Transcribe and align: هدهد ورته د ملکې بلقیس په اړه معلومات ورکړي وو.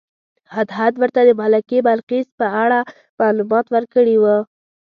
هدهد 0.55 0.93
ورته 1.01 1.21
د 1.27 1.31
ملکې 1.41 1.77
بلقیس 1.87 2.27
په 2.39 2.45
اړه 2.63 2.79
معلومات 3.19 3.65
ورکړي 3.75 4.15
وو. 4.17 4.37